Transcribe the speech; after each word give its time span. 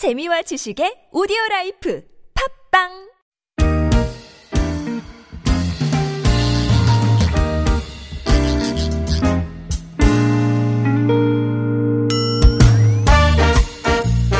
재미와 0.00 0.40
지식의 0.40 1.12
오디오 1.12 1.36
life 1.50 2.00
팟빵 2.72 2.88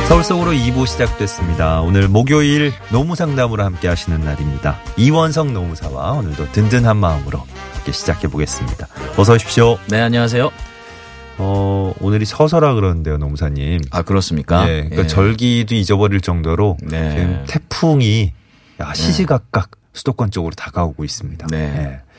서울 0.08 0.24
속으로 0.24 0.52
2부 0.52 0.86
시작됐습니다. 0.86 1.82
오늘 1.82 2.08
목요일 2.08 2.72
노무상담으로 2.90 3.62
함께 3.62 3.88
하시는 3.88 4.18
날입니다. 4.18 4.80
이원석 4.96 5.52
노무사와 5.52 6.12
오늘도 6.12 6.52
든든한 6.52 6.96
마음으로 6.96 7.40
함께 7.74 7.92
시작해 7.92 8.28
보겠습니다. 8.28 8.88
어서 9.18 9.34
오십시오. 9.34 9.78
네, 9.90 10.00
안녕하세요. 10.00 10.69
어, 11.42 11.94
오늘이 12.00 12.26
서서라 12.26 12.74
그러는데요, 12.74 13.16
노무사님. 13.16 13.80
아, 13.90 14.02
그렇습니까? 14.02 14.68
예, 14.68 14.82
그러니까 14.82 15.02
예. 15.04 15.06
절기도 15.06 15.74
잊어버릴 15.74 16.20
정도로 16.20 16.76
네. 16.82 17.10
지금 17.10 17.44
태풍이 17.48 18.32
야, 18.80 18.92
시시각각 18.92 19.70
수도권 19.94 20.30
쪽으로 20.30 20.54
다가오고 20.54 21.02
있습니다. 21.02 21.46
네. 21.50 21.58
예. 21.58 22.09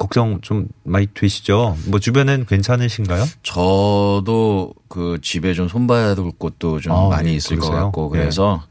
걱정 0.00 0.40
좀 0.40 0.66
많이 0.82 1.06
되시죠? 1.12 1.76
뭐 1.84 2.00
주변엔 2.00 2.46
괜찮으신가요? 2.46 3.22
저도 3.42 4.72
그 4.88 5.18
집에 5.20 5.52
좀 5.52 5.68
손봐야 5.68 6.14
될 6.14 6.24
곳도 6.38 6.80
좀 6.80 6.92
아, 6.94 7.08
많이 7.10 7.28
네, 7.28 7.34
있을 7.36 7.56
그러세요? 7.56 7.76
것 7.76 7.84
같고 7.84 8.08
그래서 8.08 8.62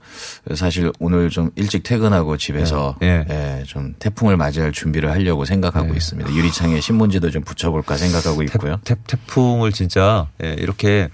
사실 0.55 0.91
오늘 0.99 1.29
좀 1.29 1.51
일찍 1.55 1.83
퇴근하고 1.83 2.35
집에서 2.37 2.95
예. 3.03 3.25
예, 3.29 3.63
좀 3.67 3.93
태풍을 3.99 4.37
맞이할 4.37 4.71
준비를 4.71 5.11
하려고 5.11 5.45
생각하고 5.45 5.89
네. 5.89 5.97
있습니다. 5.97 6.33
유리창에 6.33 6.81
신문지도 6.81 7.29
좀 7.29 7.43
붙여볼까 7.43 7.97
생각하고 7.97 8.41
있고요. 8.43 8.79
태, 8.83 8.95
태풍을 9.05 9.71
진짜 9.71 10.27
예, 10.43 10.55
이렇게 10.57 11.09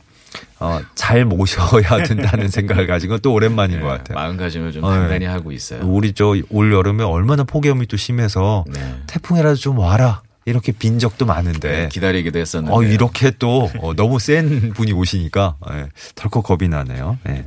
어, 0.59 0.79
잘 0.95 1.25
모셔야 1.25 2.03
된다는 2.03 2.47
생각을 2.49 2.87
가진 2.87 3.09
건 3.09 3.19
또 3.21 3.33
오랜만인 3.33 3.79
것 3.81 3.87
같아요. 3.87 4.15
마음가짐을 4.15 4.71
좀 4.71 4.83
어, 4.83 4.93
예. 4.93 4.99
단단히 4.99 5.25
하고 5.25 5.51
있어요. 5.51 5.81
우리 5.83 6.13
저 6.13 6.35
올 6.49 6.71
여름에 6.73 7.03
얼마나 7.03 7.43
폭염이 7.43 7.85
또 7.87 7.97
심해서 7.97 8.65
네. 8.67 8.95
태풍이라도 9.07 9.55
좀 9.55 9.79
와라 9.79 10.21
이렇게 10.45 10.71
빈 10.71 10.99
적도 10.99 11.25
많은데 11.25 11.69
네, 11.71 11.89
기다리기도 11.89 12.37
했었는데. 12.39 12.75
어, 12.75 12.83
이렇게 12.83 13.31
또 13.39 13.71
어, 13.79 13.93
너무 13.95 14.19
센 14.19 14.73
분이 14.73 14.91
오시니까 14.93 15.55
예, 15.71 15.87
덜컥 16.15 16.43
겁이 16.43 16.67
나네요. 16.69 17.17
예. 17.29 17.45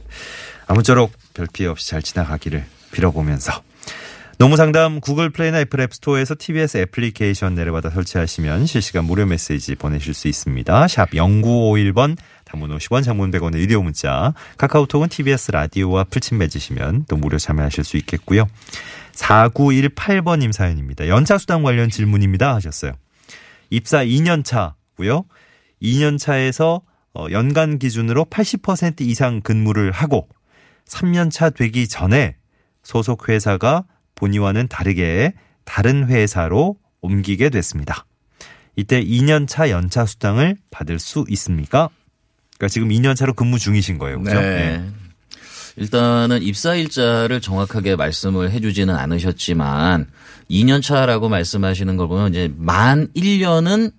아무쪼록 0.66 1.12
별 1.34 1.46
피해 1.52 1.68
없이 1.68 1.88
잘 1.90 2.02
지나가기를 2.02 2.64
빌어보면서 2.92 3.62
노무상담 4.39 5.00
구글 5.00 5.31
플레이나 5.31 5.58
애플 5.58 5.81
앱 5.81 5.92
스토어에서 5.92 6.36
TBS 6.39 6.78
애플리케이션 6.78 7.56
내려받아 7.56 7.91
설치하시면 7.91 8.67
실시간 8.67 9.05
무료 9.05 9.27
메시지 9.27 9.75
보내실 9.75 10.14
수 10.14 10.28
있습니다. 10.28 10.86
샵 10.86 11.11
0951번 11.11 12.17
단문 12.44 12.70
50원 12.78 13.03
장문 13.03 13.33
100원의 13.33 13.56
유료 13.56 13.83
문자 13.83 14.33
카카오톡은 14.56 15.09
TBS 15.09 15.50
라디오와 15.50 16.05
풀친 16.05 16.39
맺으시면 16.39 17.06
또 17.09 17.16
무료 17.16 17.36
참여하실 17.36 17.83
수 17.83 17.97
있겠고요. 17.97 18.47
4918번님 19.14 20.53
사연입니다. 20.53 21.09
연차수당 21.09 21.64
관련 21.64 21.91
질문입니다 21.91 22.55
하셨어요. 22.55 22.92
입사 23.70 24.05
2년 24.05 24.44
차고요. 24.44 25.25
2년 25.83 26.16
차에서 26.16 26.83
어, 27.12 27.27
연간 27.33 27.81
기준으로 27.81 28.27
80% 28.27 29.00
이상 29.00 29.41
근무를 29.41 29.91
하고 29.91 30.28
3년 30.86 31.33
차 31.33 31.50
되기 31.50 31.89
전에 31.89 32.36
소속 32.84 33.28
회사가 33.28 33.84
본의와는 34.19 34.66
다르게 34.69 35.33
다른 35.64 36.08
회사로 36.08 36.77
옮기게 37.00 37.50
됐습니다. 37.50 38.05
이때 38.75 39.02
2년 39.02 39.47
차 39.47 39.70
연차 39.70 40.05
수당을 40.06 40.56
받을 40.70 40.98
수 40.98 41.25
있습니까? 41.28 41.88
그러니까 42.56 42.69
지금 42.69 42.88
2년 42.88 43.14
차로 43.14 43.34
근무 43.34 43.58
중이신 43.58 43.98
거예요. 43.98 44.20
그죠? 44.20 44.41
네. 44.41 44.84
일단은 45.77 46.42
입사 46.42 46.75
일자를 46.75 47.41
정확하게 47.41 47.94
말씀을 47.94 48.50
해주지는 48.50 48.94
않으셨지만 48.97 50.08
2년 50.50 50.82
차라고 50.82 51.28
말씀하시는 51.28 51.97
걸 51.97 52.08
보면 52.08 52.30
이제 52.30 52.53
만 52.56 53.06
1년은 53.14 53.92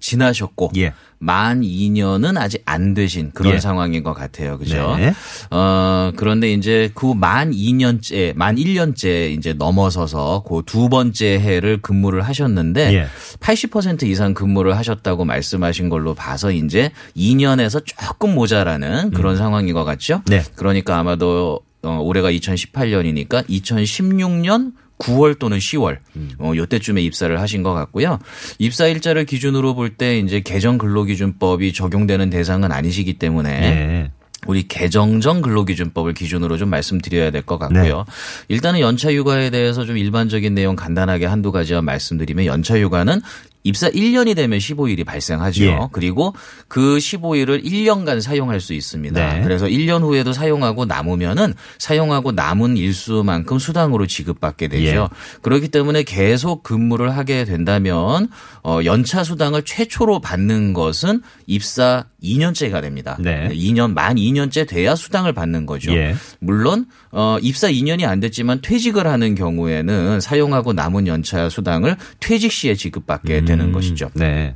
지나셨고 0.00 0.72
예. 0.76 0.94
만 1.18 1.62
2년은 1.62 2.36
아직 2.36 2.62
안 2.66 2.94
되신 2.94 3.30
그런 3.32 3.54
예. 3.54 3.58
상황인 3.60 4.02
것 4.02 4.12
같아요. 4.12 4.58
그죠? 4.58 4.94
네. 4.96 5.14
어, 5.50 6.12
그런데 6.16 6.52
이제 6.52 6.90
그 6.94 7.14
만 7.14 7.50
2년째, 7.52 8.36
만 8.36 8.56
1년째 8.56 9.30
이제 9.36 9.52
넘어서서 9.52 10.44
그 10.46 10.62
두 10.66 10.88
번째 10.88 11.38
해를 11.40 11.80
근무를 11.80 12.22
하셨는데 12.22 12.92
예. 12.94 13.06
80% 13.40 14.02
이상 14.04 14.34
근무를 14.34 14.76
하셨다고 14.76 15.24
말씀하신 15.24 15.88
걸로 15.88 16.14
봐서 16.14 16.50
이제 16.50 16.90
2년에서 17.16 17.82
조금 17.84 18.34
모자라는 18.34 19.10
그런 19.12 19.36
상황인 19.36 19.72
것 19.74 19.84
같죠? 19.84 20.22
네. 20.26 20.42
그러니까 20.56 20.98
아마도 20.98 21.60
어, 21.82 22.00
올해가 22.02 22.30
2018년이니까 22.32 23.48
2016년 23.48 24.72
9월 24.98 25.38
또는 25.38 25.58
10월 25.58 25.98
어 26.38 26.52
요때쯤에 26.56 27.02
입사를 27.02 27.38
하신 27.40 27.62
것 27.62 27.74
같고요. 27.74 28.18
입사 28.58 28.86
일자를 28.86 29.24
기준으로 29.26 29.74
볼 29.74 29.96
때 29.96 30.18
이제 30.18 30.40
개정 30.40 30.78
근로기준법이 30.78 31.72
적용되는 31.72 32.28
대상은 32.30 32.72
아니시기 32.72 33.14
때문에 33.14 33.50
예. 33.50 34.10
우리 34.46 34.68
개정정 34.68 35.40
근로기준법을 35.42 36.12
기준으로 36.14 36.56
좀 36.56 36.68
말씀드려야 36.70 37.30
될 37.30 37.42
것 37.42 37.58
같고요. 37.58 38.04
일단은 38.48 38.80
연차 38.80 39.12
휴가에 39.12 39.50
대해서 39.50 39.84
좀 39.84 39.96
일반적인 39.96 40.54
내용 40.54 40.76
간단하게 40.76 41.26
한두 41.26 41.50
가지만 41.52 41.84
말씀드리면 41.84 42.44
연차 42.46 42.78
휴가는 42.78 43.20
입사 43.66 43.90
1년이 43.90 44.36
되면 44.36 44.60
15일이 44.60 45.04
발생하죠. 45.04 45.64
예. 45.64 45.78
그리고 45.90 46.34
그 46.68 46.98
15일을 46.98 47.64
1년간 47.64 48.20
사용할 48.20 48.60
수 48.60 48.74
있습니다. 48.74 49.34
네. 49.34 49.42
그래서 49.42 49.66
1년 49.66 50.02
후에도 50.02 50.32
사용하고 50.32 50.84
남으면은 50.84 51.52
사용하고 51.78 52.30
남은 52.30 52.76
일수만큼 52.76 53.58
수당으로 53.58 54.06
지급받게 54.06 54.68
되죠. 54.68 55.08
예. 55.10 55.40
그렇기 55.42 55.68
때문에 55.68 56.04
계속 56.04 56.62
근무를 56.62 57.16
하게 57.16 57.44
된다면 57.44 58.28
어 58.62 58.80
연차 58.84 59.24
수당을 59.24 59.62
최초로 59.62 60.20
받는 60.20 60.72
것은 60.72 61.22
입사 61.46 62.04
2년째가 62.22 62.80
됩니다. 62.82 63.16
네. 63.18 63.48
2년 63.52 63.94
만 63.94 64.14
2년째 64.16 64.68
돼야 64.68 64.94
수당을 64.94 65.32
받는 65.32 65.66
거죠. 65.66 65.92
예. 65.92 66.14
물론 66.38 66.86
어 67.10 67.38
입사 67.42 67.68
2년이 67.68 68.04
안 68.04 68.20
됐지만 68.20 68.60
퇴직을 68.60 69.08
하는 69.08 69.34
경우에는 69.34 70.20
사용하고 70.20 70.72
남은 70.72 71.08
연차 71.08 71.48
수당을 71.48 71.96
퇴직 72.20 72.52
시에 72.52 72.74
지급받게 72.74 73.44
되는 73.56 73.72
것이죠. 73.72 74.10
네. 74.14 74.54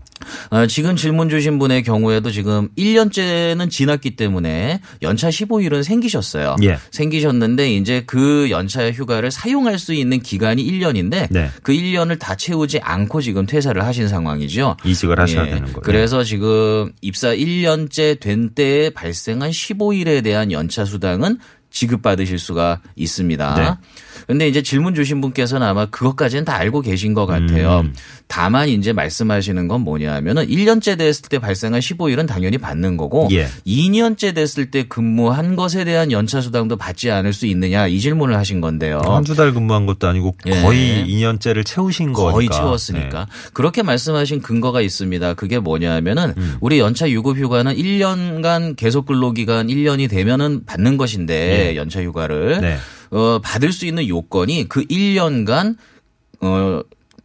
어, 0.50 0.66
지금 0.66 0.96
질문 0.96 1.28
주신 1.28 1.58
분의 1.58 1.82
경우에도 1.82 2.30
지금 2.30 2.68
1년째는 2.76 3.70
지났기 3.70 4.16
때문에 4.16 4.80
연차 5.02 5.28
15일은 5.28 5.82
생기셨어요. 5.82 6.56
예. 6.62 6.78
생기셨는데 6.90 7.72
이제 7.72 8.02
그 8.06 8.48
연차 8.50 8.90
휴가를 8.90 9.30
사용할 9.30 9.78
수 9.78 9.94
있는 9.94 10.20
기간이 10.20 10.64
1년인데 10.64 11.28
네. 11.30 11.50
그 11.62 11.72
1년을 11.72 12.18
다 12.18 12.34
채우지 12.34 12.80
않고 12.80 13.20
지금 13.20 13.46
퇴사를 13.46 13.82
하신 13.82 14.08
상황이죠. 14.08 14.76
이직을 14.84 15.18
하셔야 15.18 15.46
예. 15.46 15.50
되는 15.50 15.64
거예요. 15.64 15.80
그래서 15.82 16.22
지금 16.22 16.92
입사 17.00 17.34
1년째 17.34 18.20
된 18.20 18.50
때에 18.50 18.90
발생한 18.90 19.50
15일에 19.50 20.22
대한 20.22 20.52
연차 20.52 20.84
수당은 20.84 21.38
지급받으실 21.70 22.38
수가 22.38 22.80
있습니다. 22.96 23.54
네. 23.54 23.70
근데 24.26 24.46
이제 24.48 24.62
질문 24.62 24.94
주신 24.94 25.20
분께서는 25.20 25.66
아마 25.66 25.86
그것까지는 25.86 26.44
다 26.44 26.54
알고 26.56 26.82
계신 26.82 27.14
것 27.14 27.26
같아요. 27.26 27.80
음. 27.80 27.94
다만 28.26 28.68
이제 28.68 28.92
말씀하시는 28.92 29.66
건 29.66 29.80
뭐냐면은 29.80 30.46
1년째 30.46 30.98
됐을 30.98 31.22
때 31.28 31.38
발생한 31.38 31.80
15일은 31.80 32.26
당연히 32.28 32.58
받는 32.58 32.96
거고 32.96 33.28
예. 33.32 33.48
2년째 33.66 34.34
됐을 34.34 34.70
때 34.70 34.84
근무한 34.84 35.56
것에 35.56 35.84
대한 35.84 36.12
연차 36.12 36.40
수당도 36.40 36.76
받지 36.76 37.10
않을 37.10 37.32
수 37.32 37.46
있느냐 37.46 37.86
이 37.88 37.98
질문을 37.98 38.36
하신 38.36 38.60
건데요. 38.60 39.00
한 39.04 39.24
두 39.24 39.34
달 39.34 39.52
근무한 39.52 39.86
것도 39.86 40.06
아니고 40.08 40.36
예. 40.46 40.62
거의 40.62 41.04
2년째를 41.08 41.64
채우신 41.64 42.12
거니까. 42.12 42.32
거의 42.32 42.48
채웠으니까. 42.48 43.26
그렇게 43.52 43.82
말씀하신 43.82 44.42
근거가 44.42 44.80
있습니다. 44.80 45.34
그게 45.34 45.58
뭐냐면은 45.58 46.34
음. 46.36 46.56
우리 46.60 46.78
연차 46.78 47.08
유급 47.10 47.36
휴가는 47.38 47.72
1년간 47.74 48.76
계속 48.76 49.06
근로 49.06 49.32
기간 49.32 49.66
1년이 49.68 50.08
되면은 50.10 50.64
받는 50.66 50.96
것인데 50.96 51.59
연차 51.76 52.02
휴가를 52.02 52.60
네. 52.60 52.76
어 53.10 53.40
받을 53.42 53.72
수 53.72 53.86
있는 53.86 54.06
요건이 54.06 54.68
그 54.68 54.84
1년간 54.84 55.76
어 56.40 56.80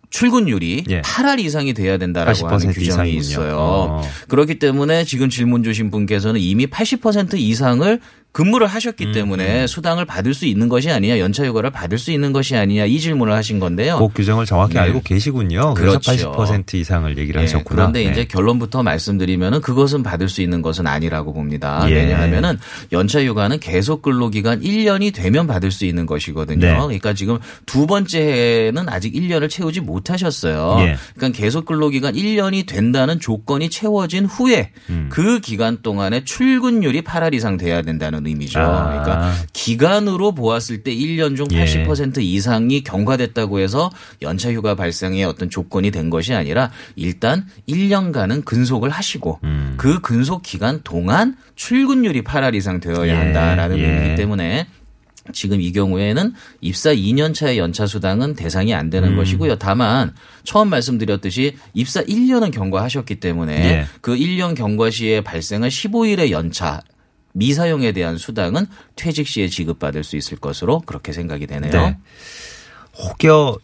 출근율이 0.09 0.85
예. 0.89 1.01
8할 1.01 1.39
이상이 1.39 1.73
돼야 1.73 1.97
된다라고 1.97 2.47
하는 2.47 2.57
80% 2.69 2.73
규정이 2.73 2.85
이상이군요. 2.85 3.19
있어요. 3.19 3.57
어. 3.57 4.01
그렇기 4.29 4.59
때문에 4.59 5.03
지금 5.03 5.29
질문 5.29 5.63
주신 5.63 5.91
분께서는 5.91 6.39
이미 6.39 6.67
80% 6.67 7.37
이상을 7.37 7.99
근무를 8.35 8.67
음, 8.67 8.69
하셨기 8.69 9.13
때문에 9.13 9.65
수당을 9.65 10.03
받을 10.03 10.33
수 10.33 10.45
있는 10.45 10.67
것이 10.67 10.91
아니냐, 10.91 11.19
연차 11.19 11.45
휴가를 11.45 11.69
받을 11.69 11.97
수 11.97 12.11
있는 12.11 12.33
것이 12.33 12.57
아니냐 12.57 12.83
이 12.83 12.99
질문을 12.99 13.33
하신 13.33 13.61
건데요. 13.61 13.97
그 13.97 14.13
규정을 14.13 14.45
정확히 14.45 14.73
네. 14.73 14.81
알고 14.81 15.03
계시군요. 15.03 15.73
그래서 15.73 15.99
그렇죠. 15.99 16.33
80% 16.33 16.73
이상을 16.73 17.17
얘기를 17.17 17.39
예, 17.39 17.45
하셨구나. 17.45 17.75
그런데 17.75 18.03
네. 18.03 18.11
이제 18.11 18.25
결론부터 18.25 18.83
말씀드리면은 18.83 19.61
그것은 19.61 20.03
받을 20.03 20.27
수 20.27 20.41
있는 20.41 20.61
것은 20.61 20.85
아니라고 20.85 21.31
봅니다. 21.31 21.85
예. 21.89 21.93
왜냐하면은 21.93 22.59
연차 22.91 23.23
휴가는 23.23 23.57
계속 23.57 24.01
근로 24.01 24.29
기간 24.29 24.59
1년이 24.59 25.13
되면 25.13 25.47
받을 25.47 25.71
수 25.71 25.85
있는 25.85 26.05
것이거든요. 26.05 26.59
네. 26.59 26.73
그러니까 26.73 27.13
지금 27.13 27.39
두 27.65 27.87
번째 27.87 28.67
해는 28.67 28.89
아직 28.89 29.13
1년을 29.13 29.49
채우지 29.49 29.79
못하셨어요. 29.79 30.75
예. 30.81 30.97
그러니까 31.15 31.41
계속 31.41 31.63
근로 31.63 31.87
기간 31.87 32.13
1년이 32.15 32.65
된다는 32.65 33.17
조건이 33.21 33.69
채워진 33.69 34.25
후에 34.25 34.71
음. 34.89 35.07
그 35.09 35.39
기간 35.39 35.81
동안에 35.81 36.25
출근율이 36.25 37.03
8할 37.03 37.33
이상 37.33 37.55
돼야 37.55 37.81
된다는 37.81 38.24
된다는 38.25 38.27
의미죠. 38.27 38.59
아. 38.59 38.89
그러니까 38.89 39.33
기간으로 39.53 40.33
보았을 40.33 40.83
때 40.83 40.93
1년 40.93 41.37
중 41.37 41.45
예. 41.51 41.65
80% 41.65 42.17
이상이 42.19 42.83
경과됐다고 42.83 43.59
해서 43.59 43.91
연차 44.21 44.51
휴가 44.51 44.75
발생의 44.75 45.23
어떤 45.23 45.49
조건이 45.49 45.91
된 45.91 46.09
것이 46.09 46.33
아니라 46.33 46.71
일단 46.95 47.45
1년간은 47.69 48.43
근속을 48.43 48.89
하시고 48.89 49.39
음. 49.43 49.75
그 49.77 50.01
근속 50.01 50.41
기간 50.41 50.81
동안 50.83 51.37
출근율이 51.55 52.23
8할 52.23 52.55
이상 52.55 52.79
되어야 52.79 53.07
예. 53.07 53.13
한다라는 53.13 53.77
예. 53.77 53.85
의미이기 53.85 54.15
때문에 54.15 54.67
지금 55.33 55.59
이 55.59 55.71
경우에는 55.71 56.33
입사 56.61 56.93
2년 56.93 57.33
차의 57.33 57.57
연차 57.57 57.87
수당은 57.87 58.35
대상이 58.35 58.75
안 58.75 58.91
되는 58.91 59.09
음. 59.09 59.17
것이고요. 59.17 59.55
다만 59.57 60.13
처음 60.43 60.69
말씀드렸듯이 60.69 61.55
입사 61.73 62.03
1년은 62.03 62.51
경과하셨기 62.51 63.15
때문에 63.19 63.53
예. 63.53 63.85
그 64.01 64.15
1년 64.15 64.55
경과 64.55 64.91
시에 64.91 65.21
발생한 65.21 65.69
15일의 65.69 66.29
연차 66.29 66.81
미사용에 67.35 67.91
대한 67.91 68.17
수당은 68.17 68.65
퇴직 68.95 69.27
시에 69.27 69.47
지급받을 69.47 70.03
수 70.03 70.15
있을 70.15 70.37
것으로 70.37 70.81
그렇게 70.81 71.11
생각이 71.11 71.45
되네요. 71.47 71.71
네. 71.71 71.97
혹여 72.97 73.57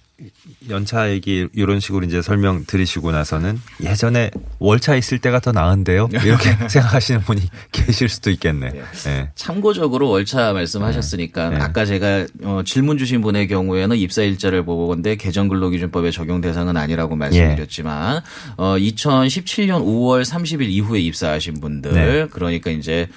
연차 0.70 1.10
얘기 1.10 1.48
이런 1.54 1.80
식으로 1.80 2.06
이제 2.06 2.22
설명 2.22 2.64
들으시고 2.68 3.12
나서는 3.12 3.60
예전에 3.82 4.30
월차 4.60 4.96
있을 4.96 5.18
때가 5.18 5.40
더 5.40 5.52
나은데요. 5.52 6.10
이렇게 6.24 6.52
생각하시는 6.70 7.22
분이 7.22 7.42
계실 7.72 8.08
수도 8.10 8.30
있겠네. 8.30 8.72
네. 9.06 9.32
참고적으로 9.34 10.10
월차 10.10 10.54
말씀하셨으니까 10.54 11.50
네. 11.50 11.56
아까 11.58 11.86
제가 11.86 12.28
어, 12.44 12.62
질문 12.64 12.98
주신 12.98 13.22
분의 13.22 13.48
경우에는 13.48 13.98
입사 13.98 14.22
일자를 14.22 14.64
보고 14.64 14.88
건데 14.88 15.16
개정 15.16 15.48
근로기준법의 15.48 16.12
적용 16.12 16.42
대상은 16.42 16.78
아니라고 16.78 17.16
말씀드렸지만 17.16 18.22
어, 18.58 18.76
2017년 18.78 19.84
5월 19.84 20.24
30일 20.24 20.70
이후에 20.70 21.00
입사하신 21.00 21.60
분들 21.60 21.94
네. 21.94 22.28
그러니까 22.30 22.70
이제 22.70 23.08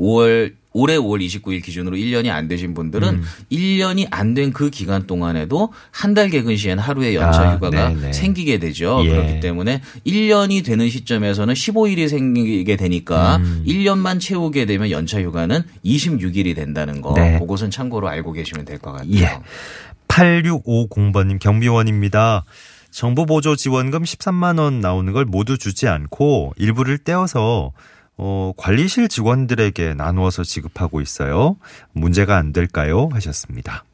5월 0.00 0.54
올해 0.72 0.96
5월 0.96 1.20
29일 1.20 1.64
기준으로 1.64 1.96
1년이 1.96 2.28
안 2.30 2.46
되신 2.46 2.74
분들은 2.74 3.22
1년이 3.50 4.06
안 4.12 4.34
된 4.34 4.52
그 4.52 4.70
기간 4.70 5.04
동안에도 5.06 5.72
한 5.90 6.14
달 6.14 6.30
개근 6.30 6.56
시엔 6.56 6.78
하루의 6.78 7.16
연차 7.16 7.42
아, 7.50 7.54
휴가가 7.56 7.88
네네. 7.88 8.12
생기게 8.12 8.58
되죠. 8.58 9.00
예. 9.04 9.08
그렇기 9.10 9.40
때문에 9.40 9.82
1년이 10.06 10.64
되는 10.64 10.88
시점에서는 10.88 11.52
15일이 11.54 12.08
생기게 12.08 12.76
되니까 12.76 13.36
음. 13.38 13.64
1년만 13.66 14.20
채우게 14.20 14.64
되면 14.66 14.90
연차 14.92 15.20
휴가는 15.20 15.60
26일이 15.84 16.54
된다는 16.54 17.00
거. 17.02 17.14
네. 17.14 17.38
그것은 17.40 17.70
참고로 17.72 18.08
알고 18.08 18.30
계시면 18.32 18.64
될 18.64 18.78
것 18.78 18.92
같아요. 18.92 19.10
예. 19.16 19.40
8650번님 20.08 21.38
경비원입니다. 21.40 22.44
정부 22.90 23.26
보조 23.26 23.54
지원금 23.56 24.02
13만 24.02 24.58
원 24.58 24.80
나오는 24.80 25.12
걸 25.12 25.24
모두 25.24 25.58
주지 25.58 25.86
않고 25.88 26.52
일부를 26.56 26.98
떼어서 26.98 27.72
어, 28.22 28.52
관리실 28.58 29.08
직원들에게 29.08 29.94
나누어서 29.94 30.44
지급하고 30.44 31.00
있어요. 31.00 31.56
문제가 31.92 32.36
안 32.36 32.52
될까요? 32.52 33.08
하셨습니다. 33.12 33.84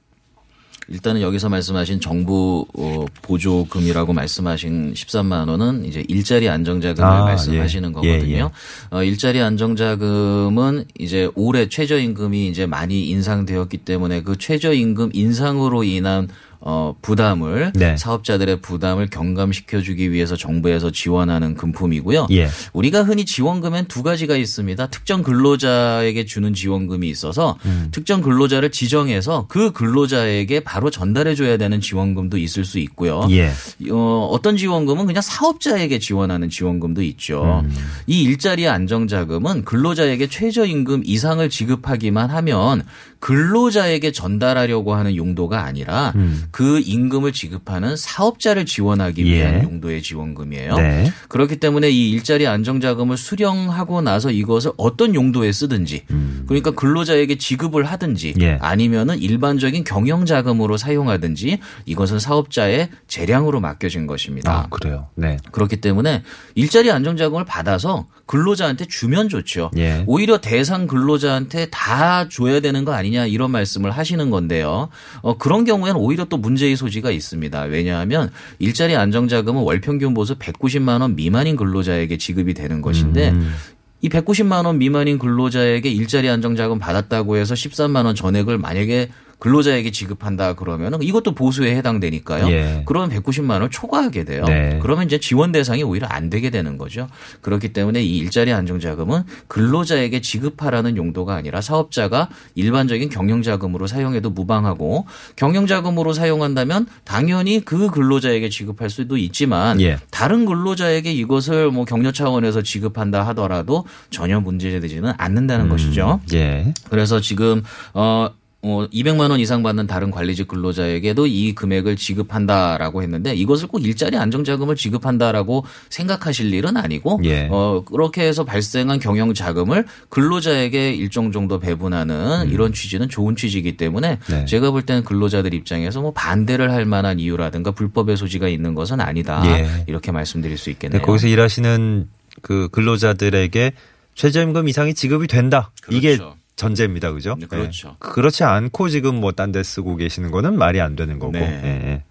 일단은 0.88 1.20
여기서 1.20 1.48
말씀하신 1.48 2.00
정부 2.00 2.66
어, 2.76 3.04
보조금이라고 3.22 4.12
말씀하신 4.12 4.94
13만 4.94 5.48
원은 5.48 5.84
이제 5.84 6.04
일자리 6.08 6.48
안정자금을 6.48 7.08
아, 7.08 7.24
말씀하시는 7.24 7.88
예. 7.88 7.92
거거든요. 7.92 8.34
예, 8.34 8.38
예. 8.38 8.50
어, 8.90 9.02
일자리 9.04 9.40
안정자금은 9.40 10.86
이제 10.98 11.30
올해 11.36 11.68
최저임금이 11.68 12.48
이제 12.48 12.66
많이 12.66 13.08
인상되었기 13.08 13.78
때문에 13.78 14.22
그 14.22 14.36
최저임금 14.36 15.10
인상으로 15.12 15.84
인한 15.84 16.28
어, 16.68 16.96
부담을 17.00 17.70
네. 17.76 17.96
사업자들의 17.96 18.60
부담을 18.60 19.06
경감시켜 19.08 19.82
주기 19.82 20.10
위해서 20.10 20.34
정부에서 20.34 20.90
지원하는 20.90 21.54
금품이고요. 21.54 22.26
예. 22.32 22.48
우리가 22.72 23.04
흔히 23.04 23.24
지원금엔 23.24 23.84
두 23.84 24.02
가지가 24.02 24.36
있습니다. 24.36 24.88
특정 24.88 25.22
근로자에게 25.22 26.24
주는 26.24 26.54
지원금이 26.54 27.08
있어서 27.08 27.56
음. 27.66 27.86
특정 27.92 28.20
근로자를 28.20 28.72
지정해서 28.72 29.46
그 29.48 29.70
근로자에게 29.70 30.58
바로 30.58 30.90
전달해 30.90 31.36
줘야 31.36 31.56
되는 31.56 31.80
지원금도 31.80 32.36
있을 32.36 32.64
수 32.64 32.80
있고요. 32.80 33.28
예. 33.30 33.52
어, 33.88 34.28
어떤 34.32 34.56
지원금은 34.56 35.06
그냥 35.06 35.22
사업자에게 35.22 36.00
지원하는 36.00 36.50
지원금도 36.50 37.00
있죠. 37.02 37.62
음. 37.64 37.72
이 38.08 38.22
일자리 38.22 38.66
안정자금은 38.66 39.64
근로자에게 39.64 40.26
최저임금 40.26 41.02
이상을 41.04 41.48
지급하기만 41.48 42.30
하면 42.30 42.82
근로자에게 43.20 44.12
전달하려고 44.12 44.94
하는 44.94 45.16
용도가 45.16 45.64
아니라 45.64 46.12
음. 46.16 46.44
그 46.50 46.80
임금을 46.80 47.32
지급하는 47.32 47.96
사업자를 47.96 48.66
지원하기 48.66 49.26
예. 49.26 49.34
위한 49.34 49.64
용도의 49.64 50.02
지원금이에요. 50.02 50.76
네. 50.76 51.12
그렇기 51.28 51.56
때문에 51.56 51.90
이 51.90 52.10
일자리 52.10 52.46
안정자금을 52.46 53.16
수령하고 53.16 54.02
나서 54.02 54.30
이것을 54.30 54.72
어떤 54.76 55.14
용도에 55.14 55.52
쓰든지 55.52 56.04
그러니까 56.46 56.70
근로자에게 56.72 57.36
지급을 57.36 57.84
하든지 57.84 58.34
음. 58.36 58.42
예. 58.42 58.58
아니면은 58.60 59.18
일반적인 59.18 59.84
경영자금으로 59.84 60.76
사용하든지 60.76 61.58
이것은 61.86 62.18
사업자의 62.18 62.90
재량으로 63.08 63.60
맡겨진 63.60 64.06
것입니다. 64.06 64.52
아, 64.52 64.66
그래요. 64.68 65.08
네. 65.14 65.36
그렇기 65.52 65.80
때문에 65.80 66.22
일자리 66.54 66.90
안정자금을 66.90 67.44
받아서 67.44 68.06
근로자한테 68.26 68.86
주면 68.86 69.28
좋죠. 69.28 69.70
예. 69.76 70.04
오히려 70.06 70.38
대상 70.38 70.86
근로자한테 70.86 71.66
다 71.70 72.28
줘야 72.28 72.60
되는 72.60 72.84
거 72.84 72.92
아니 72.92 73.05
냐 73.10 73.26
이런 73.26 73.50
말씀을 73.50 73.90
하시는 73.90 74.30
건데요. 74.30 74.88
어, 75.22 75.38
그런 75.38 75.64
경우에는 75.64 76.00
오히려 76.00 76.24
또 76.24 76.36
문제의 76.36 76.76
소지가 76.76 77.10
있습니다. 77.10 77.62
왜냐하면 77.62 78.30
일자리 78.58 78.96
안정자금은 78.96 79.62
월평균 79.62 80.14
보수 80.14 80.36
190만 80.36 81.00
원 81.00 81.16
미만인 81.16 81.56
근로자에게 81.56 82.18
지급이 82.18 82.54
되는 82.54 82.82
것인데 82.82 83.30
음. 83.30 83.54
이 84.02 84.08
190만 84.08 84.66
원 84.66 84.78
미만인 84.78 85.18
근로자에게 85.18 85.90
일자리 85.90 86.28
안정자금 86.28 86.78
받았다고 86.78 87.36
해서 87.36 87.54
13만 87.54 88.04
원 88.04 88.14
전액을 88.14 88.58
만약에 88.58 89.08
근로자에게 89.38 89.90
지급한다 89.90 90.54
그러면은 90.54 91.02
이것도 91.02 91.34
보수에 91.34 91.76
해당되니까요. 91.76 92.48
예. 92.50 92.82
그러면 92.86 93.10
190만 93.10 93.50
원을 93.52 93.70
초과하게 93.70 94.24
돼요. 94.24 94.44
네. 94.46 94.78
그러면 94.82 95.04
이제 95.06 95.18
지원 95.18 95.52
대상이 95.52 95.82
오히려 95.82 96.06
안 96.06 96.30
되게 96.30 96.50
되는 96.50 96.78
거죠. 96.78 97.06
그렇기 97.42 97.72
때문에 97.72 98.02
이 98.02 98.16
일자리 98.18 98.52
안정 98.52 98.80
자금은 98.80 99.24
근로자에게 99.48 100.20
지급하라는 100.20 100.96
용도가 100.96 101.34
아니라 101.34 101.60
사업자가 101.60 102.28
일반적인 102.54 103.10
경영 103.10 103.42
자금으로 103.42 103.86
사용해도 103.86 104.30
무방하고 104.30 105.06
경영 105.36 105.66
자금으로 105.66 106.12
사용한다면 106.12 106.86
당연히 107.04 107.60
그 107.64 107.90
근로자에게 107.90 108.48
지급할 108.48 108.88
수도 108.88 109.16
있지만 109.18 109.80
예. 109.80 109.98
다른 110.10 110.46
근로자에게 110.46 111.12
이것을 111.12 111.70
뭐 111.70 111.84
격려 111.84 112.12
차원에서 112.12 112.62
지급한다 112.62 113.26
하더라도 113.28 113.84
전혀 114.10 114.40
문제되지는 114.40 115.12
않는다는 115.18 115.68
것이죠. 115.68 116.20
예. 116.32 116.72
그래서 116.88 117.20
지금 117.20 117.62
어. 117.92 118.30
어, 118.66 118.88
200만 118.88 119.30
원 119.30 119.38
이상 119.38 119.62
받는 119.62 119.86
다른 119.86 120.10
관리직 120.10 120.48
근로자에게도 120.48 121.28
이 121.28 121.54
금액을 121.54 121.94
지급한다라고 121.94 123.02
했는데 123.02 123.32
이것을 123.34 123.68
꼭 123.68 123.84
일자리 123.84 124.16
안정자금을 124.16 124.74
지급한다라고 124.74 125.64
생각하실 125.88 126.52
일은 126.52 126.76
아니고 126.76 127.20
예. 127.24 127.48
어, 127.50 127.84
그렇게 127.86 128.22
해서 128.22 128.44
발생한 128.44 128.98
경영 128.98 129.32
자금을 129.32 129.86
근로자에게 130.08 130.92
일정 130.94 131.30
정도 131.30 131.60
배분하는 131.60 132.50
이런 132.50 132.72
취지는 132.72 133.08
좋은 133.08 133.36
취지이기 133.36 133.76
때문에 133.76 134.18
음. 134.30 134.34
네. 134.34 134.44
제가 134.46 134.72
볼 134.72 134.82
때는 134.82 135.04
근로자들 135.04 135.54
입장에서 135.54 136.00
뭐 136.00 136.12
반대를 136.12 136.72
할 136.72 136.84
만한 136.86 137.20
이유라든가 137.20 137.70
불법의 137.70 138.16
소지가 138.16 138.48
있는 138.48 138.74
것은 138.74 139.00
아니다. 139.00 139.42
예. 139.46 139.84
이렇게 139.86 140.10
말씀드릴 140.10 140.58
수 140.58 140.64
네, 140.64 140.70
있겠네요. 140.72 141.02
거기서 141.02 141.28
일하시는 141.28 142.08
그 142.42 142.68
근로자들에게 142.72 143.72
최저임금 144.14 144.68
이상이 144.68 144.94
지급이 144.94 145.28
된다. 145.28 145.70
이게 145.90 146.16
그렇죠. 146.16 146.36
전제입니다. 146.56 147.12
그죠? 147.12 147.36
네, 147.38 147.46
그렇죠. 147.46 147.88
네. 147.88 147.94
그렇지 148.00 148.44
않고 148.44 148.88
지금 148.88 149.16
뭐 149.20 149.32
딴 149.32 149.52
데 149.52 149.62
쓰고 149.62 149.96
계시는 149.96 150.30
거는 150.30 150.56
말이 150.58 150.80
안 150.80 150.96
되는 150.96 151.18
거고. 151.18 151.32
네. 151.32 151.40
예. 151.40 152.02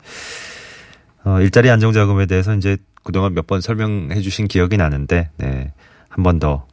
어, 1.24 1.42
일자리 1.42 1.70
안정 1.72 1.92
자금에 1.94 2.25
대해서 2.28 2.54
이제 2.56 2.78
그동안 3.04 3.34
몇 3.34 3.48
번 3.48 3.62
설명해 3.62 4.22
주신 4.22 4.48
기억이 4.48 4.78
나는데, 4.78 5.30
네. 5.38 5.74
한 6.10 6.24
번 6.24 6.40
더 6.40 6.68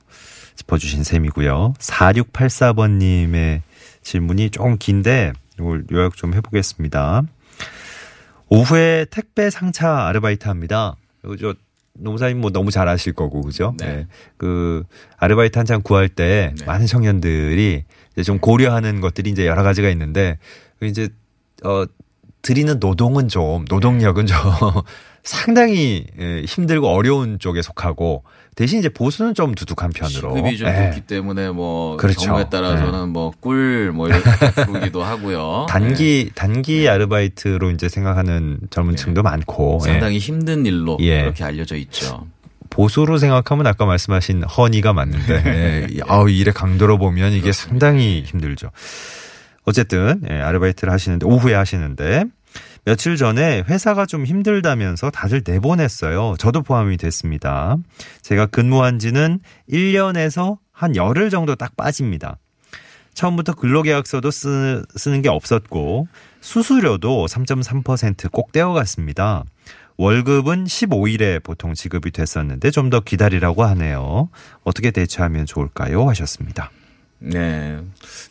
짚어 0.57 0.77
주신 0.79 1.03
셈이고요. 1.05 1.75
4684번 1.79 2.99
님의 2.99 3.63
질문이 4.03 4.51
조금 4.51 4.77
긴데, 4.79 5.33
이걸 5.59 5.85
요약 5.91 6.15
좀 6.17 6.35
해 6.35 6.41
보겠습니다. 6.41 7.23
오후에 8.49 9.07
택배 9.11 9.49
상차 9.51 10.07
아르바이트 10.07 10.47
합니다. 10.49 10.95
그리고 11.23 11.37
저 11.39 11.55
농사님 11.95 12.41
뭐 12.41 12.51
너무 12.51 12.71
잘 12.71 12.89
아실 12.89 13.13
거고 13.13 13.43
그죠? 13.43 13.75
네. 13.79 14.07
그 14.37 14.85
아르바이트 15.19 15.59
한창 15.59 15.83
구할 15.83 16.09
때 16.09 16.55
네. 16.59 16.65
많은 16.65 16.87
청년들이 16.87 17.85
이제 18.13 18.23
좀 18.23 18.39
고려하는 18.39 19.01
것들이 19.01 19.31
이제 19.31 19.47
여러 19.47 19.63
가지가 19.63 19.89
있는데 19.91 20.39
그 20.79 20.87
이제 20.87 21.09
어 21.65 21.85
드리는 22.43 22.79
노동은 22.81 23.29
좀 23.29 23.65
노동력은 23.69 24.27
좀 24.27 24.37
상당히 25.23 26.07
예, 26.19 26.43
힘들고 26.43 26.89
어려운 26.89 27.39
쪽에 27.39 27.63
속하고 27.63 28.25
대신 28.55 28.79
이제 28.81 28.91
보수는 28.91 29.35
좀 29.35 29.55
두둑한 29.55 29.91
편으로. 29.91 30.37
시급이 30.37 30.59
좀 30.59 30.69
예. 30.69 30.85
높기 30.87 31.01
때문에 31.03 31.51
뭐 31.51 31.97
그렇죠. 31.97 32.27
경우에 32.27 32.49
따라서는 32.51 33.09
뭐꿀뭐 33.09 34.09
이렇게 34.09 34.23
부르기도 34.67 35.03
하고요. 35.03 35.67
단기 35.71 36.31
단기 36.35 36.87
아르바이트로 36.89 37.71
이제 37.71 37.89
생각하는 37.89 38.59
젊은 38.71 38.95
층도 38.97 39.23
많고 39.23 39.81
네. 39.83 39.89
예. 39.89 39.93
상당히 39.93 40.19
힘든 40.19 40.67
일로 40.67 40.99
예. 41.01 41.23
그렇게 41.23 41.45
알려져 41.45 41.77
있죠. 41.77 42.27
보수로 42.69 43.19
생각하면 43.19 43.67
아까 43.67 43.85
말씀하신 43.87 44.45
허니가 44.45 44.93
맞는데 44.93 45.89
예, 45.93 46.01
아우 46.07 46.29
일의 46.31 46.53
강도로 46.55 46.99
보면 46.99 47.33
이게 47.33 47.53
상당히 47.53 48.23
힘들죠. 48.27 48.71
어쨌든 49.65 50.21
예, 50.31 50.41
아르바이트를 50.41 50.93
하시는데 50.93 51.25
오후에 51.27 51.55
하시는데 51.55 52.25
며칠 52.85 53.17
전에 53.17 53.63
회사가 53.69 54.07
좀 54.07 54.25
힘들다면서 54.27 55.11
다들 55.11 55.43
내보냈어요. 55.47 56.35
저도 56.39 56.63
포함이 56.63 56.97
됐습니다. 56.97 57.77
제가 58.23 58.47
근무한 58.47 58.99
지는 58.99 59.39
1년에서 59.71 60.59
한 60.73 60.97
열흘 60.97 61.31
정도 61.31 61.55
딱 61.55 61.77
빠집니다. 61.77 62.39
처음부터 63.15 63.55
근로계약서도 63.55 64.31
쓰, 64.31 64.83
쓰는 64.97 65.23
게 65.23 65.29
없었고 65.29 66.09
수수료도 66.41 67.27
3.3%꼭 67.27 68.51
떼어갔습니다. 68.53 69.45
월급은 69.99 70.65
15일에 70.65 71.43
보통 71.43 71.75
지급이 71.75 72.11
됐었는데 72.11 72.71
좀 72.71 72.91
더 72.91 73.01
기다리라고 73.01 73.63
하네요. 73.65 74.29
어떻게 74.65 74.91
대처하면 74.91 75.47
좋을까요? 75.47 76.09
하셨습니다. 76.09 76.71
네. 77.23 77.79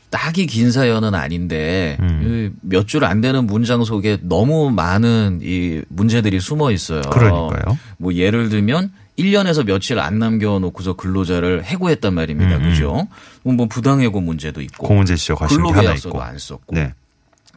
딱히 0.10 0.46
긴 0.46 0.72
사연은 0.72 1.16
아닌데 1.16 1.98
음. 2.02 2.58
몇줄 2.62 3.06
안 3.06 3.22
되는 3.22 3.48
문장 3.48 3.84
속에 3.84 4.18
너무 4.22 4.70
많은 4.70 5.40
이 5.42 5.82
문제들이 5.88 6.40
숨어 6.42 6.72
있어요. 6.72 7.02
그러니까요. 7.02 7.78
뭐 7.98 8.14
예를 8.14 8.50
들면 8.50 8.92
1년에서 9.18 9.66
며칠 9.66 10.00
안 10.00 10.20
남겨놓고서 10.20 10.94
근로자를 10.94 11.64
해고했단 11.64 12.14
말입니다. 12.14 12.58
음, 12.58 12.64
그죠? 12.64 13.08
뭐 13.44 13.68
부당해고 13.68 14.20
문제도 14.20 14.62
있고 14.62 14.88
공은재 14.88 15.16
하나 15.38 15.48
근로계약서도. 15.48 16.22
안 16.22 16.38
썼고 16.38 16.76
네. 16.76 16.94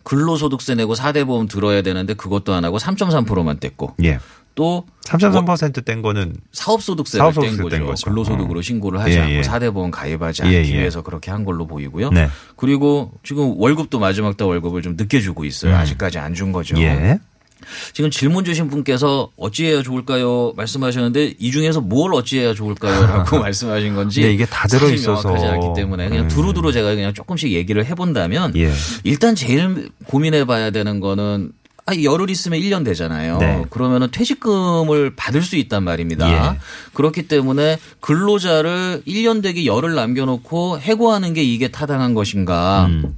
근로소득세 0.05 0.75
내고 0.75 0.95
4대 0.95 1.26
보험 1.26 1.49
들어야 1.49 1.83
되는데 1.83 2.14
그것도 2.14 2.53
안 2.53 2.64
하고 2.64 2.79
3.3%만 2.79 3.59
뗐고 3.59 3.95
예. 4.05 4.19
또 4.55 4.87
3.3%뗀 5.07 6.03
거는 6.03 6.37
사업소득세를 6.53 7.23
사업소득세 7.25 7.57
뗀뗀 7.63 7.81
거죠. 7.81 7.87
거죠. 7.87 8.05
근로소득으로 8.11 8.59
어. 8.59 8.63
신고를 8.63 9.01
하지 9.01 9.17
예, 9.17 9.21
않고 9.21 9.33
예. 9.35 9.41
4대 9.43 9.73
보험 9.73 9.91
가입하지 9.91 10.43
예, 10.47 10.59
않기 10.59 10.73
예. 10.73 10.79
위해서 10.79 11.03
그렇게 11.03 11.31
한 11.31 11.45
걸로 11.45 11.67
보이고요. 11.67 12.11
네. 12.11 12.29
그리고 12.57 13.13
지금 13.25 13.55
월급도 13.59 13.99
마지막 13.99 14.37
달 14.37 14.47
월급을 14.49 14.83
좀 14.83 14.95
늦게 14.97 15.21
주고 15.21 15.45
있어요. 15.45 15.75
아직까지 15.77 16.19
안 16.19 16.35
준 16.35 16.53
거죠. 16.53 16.77
음. 16.77 16.83
예. 16.83 17.19
지금 17.95 18.11
질문 18.11 18.45
주신 18.45 18.69
분께서 18.69 19.31
어찌해야 19.39 19.83
좋을까요? 19.83 20.53
말씀하셨는데 20.57 21.35
이 21.39 21.51
중에서 21.51 21.81
뭘 21.81 22.13
어찌해야 22.13 22.53
좋을까요?라고 22.53 23.39
말씀하신 23.41 23.95
건지 23.95 24.21
네, 24.23 24.33
이게 24.33 24.45
다 24.45 24.69
사실 24.69 24.81
들어 24.81 24.91
있어서. 24.95 25.29
명확하지 25.29 25.47
않기 25.53 25.81
때문에 25.81 26.09
그냥 26.11 26.25
음. 26.25 26.29
두루두루 26.29 26.73
제가 26.73 26.95
그냥 26.95 27.15
조금씩 27.15 27.53
얘기를 27.53 27.85
해본다면 27.87 28.55
예. 28.57 28.71
일단 29.05 29.35
제일 29.35 29.89
고민해봐야 30.07 30.71
되는 30.71 31.01
거는 31.01 31.53
아, 31.87 31.93
열흘 32.03 32.31
있으면 32.31 32.61
1년 32.61 32.85
되잖아요. 32.85 33.38
네. 33.38 33.64
그러면은 33.69 34.09
퇴직금을 34.11 35.14
받을 35.17 35.43
수 35.43 35.57
있단 35.57 35.83
말입니다. 35.85 36.55
예. 36.55 36.59
그렇기 36.95 37.29
때문에 37.29 37.79
근로자를 38.00 39.03
1년 39.07 39.43
되기 39.43 39.67
열흘 39.67 39.95
남겨놓고 39.95 40.81
해고하는 40.81 41.35
게 41.35 41.43
이게 41.43 41.69
타당한 41.69 42.14
것인가. 42.14 42.87
음. 42.87 43.17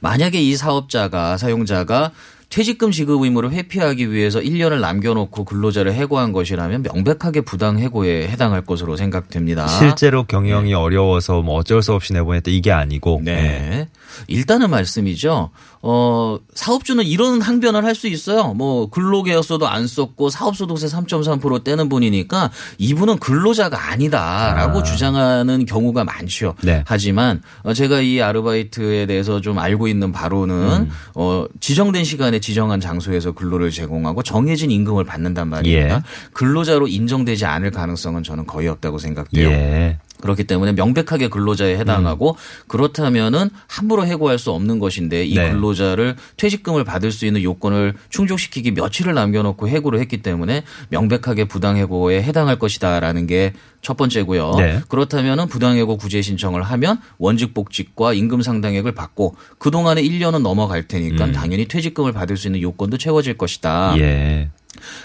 만약에 0.00 0.40
이 0.40 0.56
사업자가 0.56 1.36
사용자가 1.36 2.12
퇴직금 2.48 2.90
지급 2.92 3.22
의무를 3.22 3.50
회피하기 3.50 4.12
위해서 4.12 4.40
1년을 4.40 4.80
남겨놓고 4.80 5.44
근로자를 5.44 5.92
해고한 5.92 6.32
것이라면 6.32 6.82
명백하게 6.82 7.40
부당 7.42 7.78
해고에 7.78 8.28
해당할 8.28 8.62
것으로 8.62 8.96
생각됩니다. 8.96 9.66
실제로 9.66 10.24
경영이 10.24 10.72
어려워서 10.72 11.42
뭐 11.42 11.56
어쩔 11.56 11.82
수 11.82 11.92
없이 11.92 12.12
내보냈다 12.12 12.50
이게 12.50 12.70
아니고 12.70 13.20
네. 13.24 13.88
일단은 14.28 14.70
말씀이죠. 14.70 15.50
어, 15.82 16.38
사업주는 16.54 17.04
이런 17.04 17.40
항변을 17.42 17.84
할 17.84 17.96
수 17.96 18.08
있어요. 18.08 18.52
뭐 18.52 18.90
근로계약서도 18.90 19.66
안 19.66 19.86
썼고 19.86 20.28
사업소득세 20.28 20.86
3.3% 20.86 21.64
떼는 21.64 21.88
분이니까 21.88 22.50
이분은 22.76 23.18
근로자가 23.20 23.90
아니다라고 23.90 24.80
아. 24.80 24.82
주장하는 24.82 25.64
경우가 25.64 26.04
많죠. 26.04 26.54
네. 26.62 26.84
하지만 26.86 27.40
어, 27.62 27.72
제가 27.72 28.02
이 28.02 28.20
아르바이트에 28.20 29.06
대해서 29.06 29.40
좀 29.40 29.58
알고 29.58 29.88
있는 29.88 30.12
바로는 30.12 30.54
음. 30.54 30.90
어, 31.14 31.46
지정된 31.60 32.04
시간에 32.04 32.35
지정한 32.40 32.80
장소에서 32.80 33.32
근로를 33.32 33.70
제공하고 33.70 34.22
정해진 34.22 34.70
임금을 34.70 35.04
받는단 35.04 35.48
말입니다. 35.48 35.96
예. 35.96 36.02
근로자로 36.32 36.88
인정되지 36.88 37.44
않을 37.44 37.70
가능성은 37.70 38.22
저는 38.22 38.46
거의 38.46 38.68
없다고 38.68 38.98
생각돼요. 38.98 39.48
예. 39.48 39.98
그렇기 40.20 40.44
때문에 40.44 40.72
명백하게 40.72 41.28
근로자에 41.28 41.76
해당하고 41.78 42.36
그렇다면은 42.68 43.50
함부로 43.66 44.06
해고할 44.06 44.38
수 44.38 44.50
없는 44.50 44.78
것인데 44.78 45.24
이 45.24 45.34
네. 45.34 45.50
근로자를 45.50 46.16
퇴직금을 46.36 46.84
받을 46.84 47.12
수 47.12 47.26
있는 47.26 47.42
요건을 47.42 47.94
충족시키기 48.08 48.72
며칠을 48.72 49.14
남겨놓고 49.14 49.68
해고를 49.68 50.00
했기 50.00 50.22
때문에 50.22 50.64
명백하게 50.88 51.46
부당해고에 51.46 52.22
해당할 52.22 52.58
것이다라는 52.58 53.26
게 53.26 53.52
첫 53.86 53.96
번째고요. 53.96 54.54
네. 54.58 54.80
그렇다면은 54.88 55.46
부당해고 55.46 55.96
구제 55.96 56.20
신청을 56.20 56.64
하면 56.64 56.98
원직 57.18 57.54
복직과 57.54 58.14
임금 58.14 58.42
상당액을 58.42 58.96
받고 58.96 59.36
그 59.58 59.70
동안에 59.70 60.02
1년은 60.02 60.42
넘어갈 60.42 60.88
테니까 60.88 61.30
당연히 61.30 61.66
퇴직금을 61.68 62.12
받을 62.12 62.36
수 62.36 62.48
있는 62.48 62.62
요건도 62.62 62.98
채워질 62.98 63.38
것이다. 63.38 63.94
음. 63.94 64.00
예. 64.00 64.50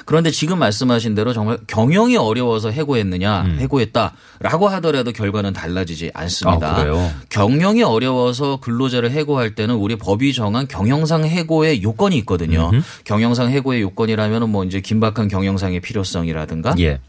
그런데 0.06 0.32
지금 0.32 0.60
말씀하신 0.60 1.16
대로 1.16 1.34
정말 1.34 1.58
경영이 1.68 2.18
어려워서 2.18 2.72
해고했느냐, 2.72 3.44
해고했다라고 3.60 4.68
하더라도 4.70 5.12
결과는 5.12 5.54
달라지지 5.54 6.12
않습니다. 6.14 6.72
음. 6.72 6.74
아, 6.74 6.76
그래요? 6.76 7.12
경영이 7.30 7.84
어려워서 7.84 8.60
근로자를 8.62 9.12
해고할 9.12 9.56
때는 9.56 9.76
우리 9.76 9.96
법이 9.96 10.34
정한 10.34 10.68
경영상 10.68 11.26
해고의 11.26 11.84
요건이 11.84 12.18
있거든요. 12.20 12.72
경영상 13.04 13.50
해고의 13.50 13.82
요건이라면 13.82 14.50
뭐 14.50 14.64
이제 14.64 14.82
긴박한 14.82 15.28
경영상의 15.28 15.80
필요성이라든가 15.80 16.76
예. 16.80 17.00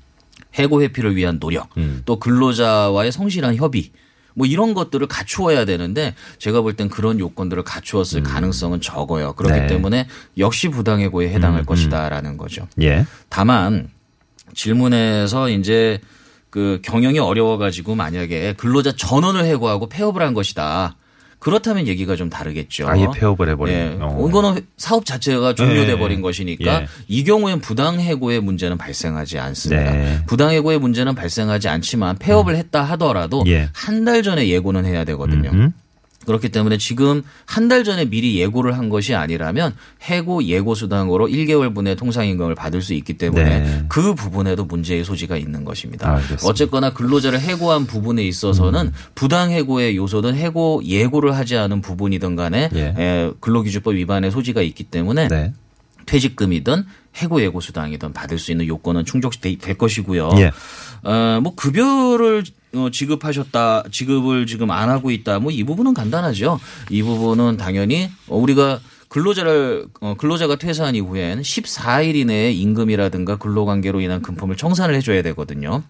해고 0.58 0.82
회피를 0.82 1.16
위한 1.16 1.40
노력, 1.40 1.68
음. 1.78 2.02
또 2.04 2.18
근로자와의 2.18 3.10
성실한 3.10 3.56
협의, 3.56 3.90
뭐 4.34 4.46
이런 4.46 4.74
것들을 4.74 5.06
갖추어야 5.06 5.64
되는데 5.64 6.14
제가 6.38 6.60
볼 6.62 6.72
땐 6.74 6.88
그런 6.88 7.18
요건들을 7.20 7.62
갖추었을 7.64 8.22
가능성은 8.22 8.80
적어요. 8.80 9.34
그렇기 9.34 9.54
음. 9.54 9.58
네. 9.58 9.64
음, 9.64 9.68
때문에 9.68 10.08
역시 10.38 10.68
부당해고에 10.68 11.28
해당할 11.28 11.64
것이다라는 11.66 12.36
거죠. 12.36 12.66
예. 12.80 13.06
다만 13.28 13.88
질문에서 14.54 15.48
이제 15.50 16.00
그 16.50 16.80
경영이 16.82 17.18
어려워가지고 17.18 17.94
만약에 17.94 18.54
근로자 18.54 18.92
전원을 18.94 19.44
해고하고 19.44 19.88
폐업을 19.88 20.22
한 20.22 20.34
것이다. 20.34 20.96
그렇다면 21.42 21.88
얘기가 21.88 22.14
좀 22.14 22.30
다르겠죠. 22.30 22.88
아예 22.88 23.04
폐업을 23.12 23.48
해버린. 23.48 23.74
예. 23.74 23.96
어. 24.00 24.26
이거는 24.28 24.64
사업 24.76 25.04
자체가 25.04 25.54
종료돼 25.56 25.92
예. 25.92 25.98
버린 25.98 26.22
것이니까 26.22 26.82
예. 26.82 26.86
이 27.08 27.24
경우엔 27.24 27.60
부당해고의 27.60 28.40
문제는 28.40 28.78
발생하지 28.78 29.40
않습니다. 29.40 29.90
네. 29.90 29.98
음. 29.98 30.22
부당해고의 30.26 30.78
문제는 30.78 31.16
발생하지 31.16 31.68
않지만 31.68 32.18
폐업을 32.18 32.54
했다 32.54 32.84
하더라도 32.84 33.42
예. 33.48 33.68
한달 33.72 34.22
전에 34.22 34.48
예고는 34.48 34.84
해야 34.84 35.04
되거든요. 35.04 35.50
음. 35.50 35.72
그렇기 36.26 36.50
때문에 36.50 36.78
지금 36.78 37.22
한 37.46 37.72
달 37.72 37.84
전에 37.84 38.04
미리 38.04 38.38
예고를 38.38 38.76
한 38.76 38.90
것이 38.90 39.14
아니라면 39.14 39.74
해고 40.02 40.44
예고 40.44 40.74
수당으로 40.74 41.26
1개월분의 41.28 41.96
통상 41.96 42.26
임금을 42.26 42.54
받을 42.54 42.82
수 42.82 42.92
있기 42.92 43.14
때문에 43.14 43.44
네. 43.60 43.84
그 43.88 44.14
부분에도 44.14 44.64
문제의 44.66 45.04
소지가 45.04 45.36
있는 45.38 45.64
것입니다. 45.64 46.10
알겠습니다. 46.10 46.46
어쨌거나 46.46 46.92
근로자를 46.92 47.40
해고한 47.40 47.86
부분에 47.86 48.22
있어서는 48.24 48.88
음. 48.88 48.92
부당 49.14 49.50
해고의 49.52 49.96
요소든 49.96 50.34
해고 50.34 50.82
예고를 50.84 51.34
하지 51.34 51.56
않은 51.56 51.80
부분이든 51.80 52.36
간에 52.36 52.68
예. 52.74 52.94
에, 52.98 53.30
근로기준법 53.40 53.94
위반의 53.94 54.30
소지가 54.30 54.60
있기 54.60 54.84
때문에 54.84 55.28
네. 55.28 55.54
퇴직금이든 56.06 56.84
해고 57.16 57.40
예고 57.42 57.60
수당이든 57.60 58.12
받을 58.12 58.38
수 58.38 58.50
있는 58.50 58.66
요건은 58.66 59.04
충족될 59.04 59.78
것이고요. 59.78 60.30
예. 60.38 60.50
어, 61.08 61.40
뭐 61.42 61.54
급여를 61.54 62.44
어, 62.74 62.88
지급하셨다, 62.90 63.84
지급을 63.90 64.46
지금 64.46 64.70
안 64.70 64.88
하고 64.88 65.10
있다. 65.10 65.38
뭐 65.38 65.52
이 65.52 65.64
부분은 65.64 65.94
간단하죠. 65.94 66.58
이 66.90 67.02
부분은 67.02 67.56
당연히 67.58 68.10
어, 68.28 68.36
우리가 68.38 68.80
근로자를 69.08 69.86
어, 70.00 70.14
근로자가 70.16 70.56
퇴사한 70.56 70.94
이후엔 70.94 71.42
14일 71.42 72.14
이내에 72.14 72.52
임금이라든가 72.52 73.36
근로관계로 73.36 74.00
인한 74.00 74.22
금품을 74.22 74.56
청산을 74.56 74.94
해줘야 74.94 75.20
되거든요. 75.22 75.82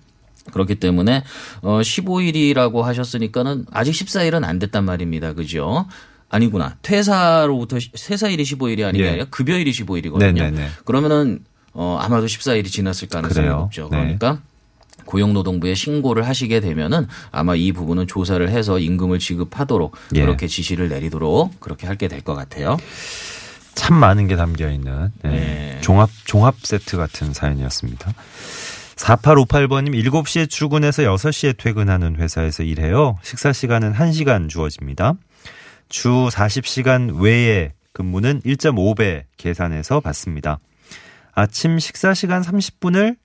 그렇기 0.53 0.75
때문에 0.77 1.23
어 1.61 1.79
15일이라고 1.81 2.81
하셨으니까는 2.83 3.67
아직 3.71 3.93
14일은 3.93 4.43
안 4.43 4.59
됐단 4.59 4.85
말입니다. 4.85 5.35
그죠? 5.35 5.87
아니구나. 6.31 6.75
퇴사로부터 6.83 7.79
퇴사일이 7.95 8.43
15일이 8.43 8.85
아니라 8.85 9.05
예. 9.07 9.11
아니라 9.11 9.25
급여일이 9.27 9.71
15일이거든요. 9.71 10.19
네네네. 10.35 10.69
그러면은 10.85 11.45
어 11.75 11.97
아마도 12.01 12.27
14일이 12.27 12.67
지났을 12.67 13.07
가능성이 13.07 13.47
그래요? 13.47 13.61
높죠. 13.61 13.89
네. 13.93 13.99
그러니까 14.19 14.41
고용노동부에 15.13 15.75
신고를 15.75 16.27
하시게 16.27 16.61
되면은 16.61 17.07
아마 17.31 17.55
이 17.55 17.71
부분은 17.73 18.07
조사를 18.07 18.49
해서 18.49 18.79
임금을 18.79 19.19
지급하도록 19.19 19.95
예. 20.15 20.21
그렇게 20.23 20.47
지시를 20.47 20.89
내리도록 20.89 21.61
그렇게 21.61 21.87
할게 21.87 22.09
될 22.09 22.23
것 22.23 22.35
같아요. 22.35 22.77
참 23.75 23.97
많은 23.97 24.29
게 24.29 24.37
담겨 24.37 24.71
있는 24.71 25.11
예. 25.25 25.29
네. 25.29 25.79
종합 25.83 26.09
종합 26.25 26.55
세트 26.63 26.97
같은 26.97 27.33
사연이었습니다. 27.35 28.13
4858번님 28.97 29.91
7시에 30.05 30.49
출근해서 30.49 31.03
6시에 31.03 31.57
퇴근하는 31.59 32.17
회사에서 32.17 32.63
일해요. 32.63 33.19
식사 33.23 33.53
시간은 33.53 33.93
1시간 33.95 34.49
주어집니다. 34.49 35.15
주 35.89 36.29
40시간 36.31 37.21
외에 37.21 37.73
근무는 37.93 38.41
1.5배 38.43 39.25
계산해서 39.37 40.01
받습니다. 40.01 40.59
아침 41.35 41.79
식사 41.81 42.15
시간 42.15 42.43
30분을 42.43 43.17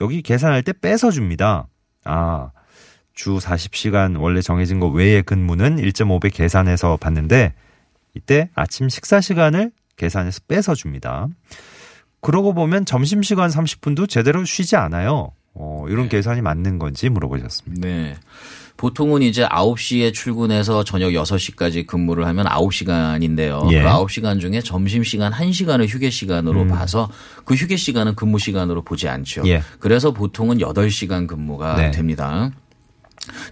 여기 0.00 0.22
계산할 0.22 0.62
때 0.62 0.72
빼서 0.72 1.10
줍니다. 1.10 1.68
아, 2.04 2.50
주 3.14 3.38
40시간 3.38 4.20
원래 4.20 4.40
정해진 4.40 4.78
거 4.78 4.86
외의 4.88 5.22
근무는 5.22 5.76
1.5배 5.76 6.32
계산해서 6.32 6.98
받는데 6.98 7.52
이때 8.14 8.48
아침 8.54 8.88
식사 8.88 9.20
시간을 9.20 9.72
계산해서 9.96 10.40
빼서 10.46 10.74
줍니다. 10.74 11.28
그러고 12.20 12.54
보면 12.54 12.84
점심 12.84 13.22
시간 13.22 13.50
30분도 13.50 14.08
제대로 14.08 14.44
쉬지 14.44 14.76
않아요. 14.76 15.32
어, 15.54 15.84
이런 15.88 16.04
네. 16.04 16.10
계산이 16.10 16.40
맞는 16.42 16.78
건지 16.78 17.08
물어보셨습니다. 17.08 17.86
네. 17.86 18.16
보통은 18.78 19.22
이제 19.22 19.44
9시에 19.44 20.14
출근해서 20.14 20.84
저녁 20.84 21.10
6시까지 21.10 21.86
근무를 21.86 22.26
하면 22.28 22.46
9시간인데요. 22.46 23.70
예. 23.72 23.82
그 23.82 23.88
9시간 23.88 24.40
중에 24.40 24.60
점심 24.62 25.02
시간 25.02 25.32
1시간을 25.32 25.88
휴게 25.88 26.10
시간으로 26.10 26.62
음. 26.62 26.68
봐서 26.68 27.10
그 27.44 27.54
휴게 27.54 27.76
시간은 27.76 28.14
근무 28.14 28.38
시간으로 28.38 28.82
보지 28.82 29.08
않죠. 29.08 29.42
예. 29.46 29.62
그래서 29.80 30.12
보통은 30.12 30.58
8시간 30.58 31.26
근무가 31.26 31.76
네. 31.76 31.90
됩니다. 31.90 32.52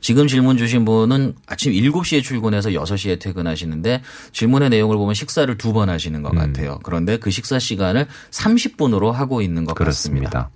지금 0.01 0.27
질문 0.29 0.57
주신 0.57 0.85
분은 0.85 1.35
아침 1.49 1.73
7시에 1.73 2.23
출근해서 2.23 2.71
6시에 2.71 3.19
퇴근하시는데 3.21 4.03
질문의 4.33 4.71
내용을 4.71 4.97
보면 4.97 5.13
식사를 5.15 5.55
두 5.59 5.73
번 5.73 5.91
하시는 5.91 6.19
음. 6.19 6.23
것 6.23 6.35
같아요. 6.35 6.79
그런데 6.85 7.19
그 7.19 7.31
식사 7.33 7.59
시간을 7.59 8.07
30분으로 8.31 9.11
하고 9.11 9.43
있는 9.43 9.65
것 9.65 9.75
같습니다. 9.75 10.31
그렇습니다. 10.31 10.51